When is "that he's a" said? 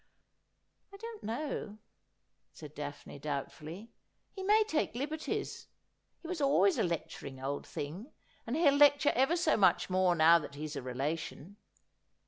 10.39-10.81